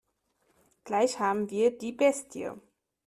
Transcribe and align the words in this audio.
Gleich 0.83 1.19
haben 1.19 1.51
wir 1.51 1.77
die 1.77 1.91
Bestie. 1.91 2.49